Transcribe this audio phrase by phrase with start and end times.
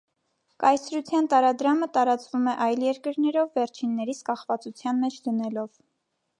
[0.61, 5.75] Կայսրության տարադրամը տարածվում է այլ երկրներով, վերջիններիս կախվածության մեջ դնելով։